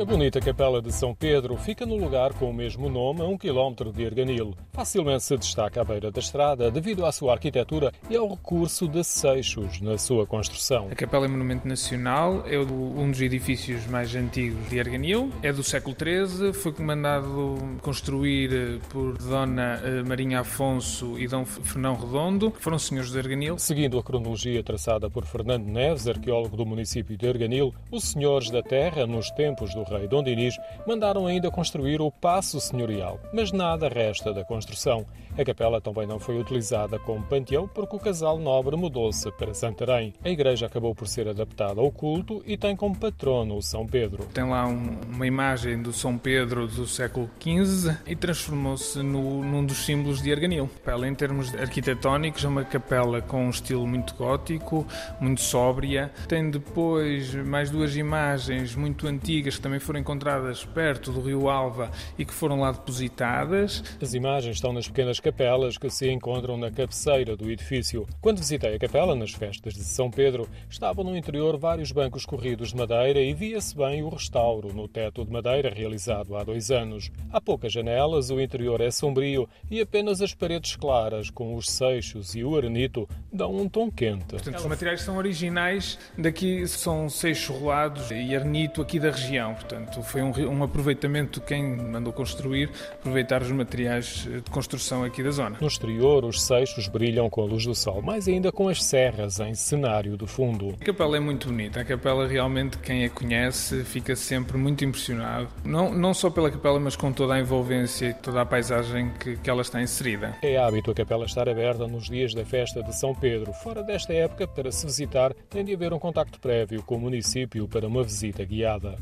[0.00, 3.36] A bonita Capela de São Pedro fica no lugar com o mesmo nome a um
[3.36, 4.56] quilómetro de Erganil.
[4.72, 9.04] Facilmente se destaca à beira da estrada devido à sua arquitetura e ao recurso de
[9.04, 10.88] seixos na sua construção.
[10.90, 15.62] A Capela é monumento nacional, é um dos edifícios mais antigos de Erganil, é do
[15.62, 22.62] século XIII, foi mandado construir por Dona eh, Marinha Afonso e Dom Fernão Redondo, que
[22.62, 23.58] foram senhores de Erganil.
[23.58, 28.62] Seguindo a cronologia traçada por Fernando Neves, arqueólogo do município de Erganil, os senhores da
[28.62, 33.88] terra, nos tempos do rei Dom Dinis, mandaram ainda construir o Paço Senhorial, mas nada
[33.88, 35.06] resta da construção.
[35.38, 40.12] A capela também não foi utilizada como panteão porque o casal nobre mudou-se para Santarém.
[40.24, 44.26] A igreja acabou por ser adaptada ao culto e tem como patrono o São Pedro.
[44.34, 49.84] Tem lá um, uma imagem do São Pedro do século XV e transformou-se num dos
[49.84, 50.68] símbolos de Arganil.
[50.68, 54.86] Capela, em termos arquitetónicos, é uma capela com um estilo muito gótico,
[55.20, 56.10] muito sóbria.
[56.28, 61.90] Tem depois mais duas imagens muito antigas que também foram encontradas perto do rio Alva
[62.18, 63.82] e que foram lá depositadas.
[64.00, 68.06] As imagens estão nas pequenas capelas que se encontram na cabeceira do edifício.
[68.20, 72.70] Quando visitei a capela nas festas de São Pedro, estavam no interior vários bancos corridos
[72.70, 77.10] de madeira e via-se bem o restauro no teto de madeira realizado há dois anos.
[77.32, 82.34] Há poucas janelas, o interior é sombrio e apenas as paredes claras, com os seixos
[82.34, 84.26] e o arenito, dão um tom quente.
[84.26, 89.54] Portanto, os materiais são originais daqui, são seixos rolados e arenito aqui da região.
[89.70, 95.22] Portanto, foi um, um aproveitamento de quem mandou construir, aproveitar os materiais de construção aqui
[95.22, 95.58] da zona.
[95.60, 99.38] No exterior, os seixos brilham com a luz do sol, mais ainda com as serras
[99.38, 100.74] em cenário do fundo.
[100.80, 101.80] A capela é muito bonita.
[101.80, 105.46] A capela realmente, quem a conhece, fica sempre muito impressionado.
[105.64, 109.36] Não, não só pela capela, mas com toda a envolvência e toda a paisagem que,
[109.36, 110.34] que ela está inserida.
[110.42, 113.52] É hábito a capela estar aberta nos dias da festa de São Pedro.
[113.52, 117.68] Fora desta época, para se visitar, tem de haver um contacto prévio com o município
[117.68, 118.96] para uma visita guiada.